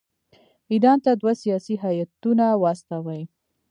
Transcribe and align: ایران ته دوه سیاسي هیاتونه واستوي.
ایران 0.71 0.97
ته 1.05 1.11
دوه 1.21 1.33
سیاسي 1.43 1.75
هیاتونه 1.85 2.45
واستوي. 2.61 3.21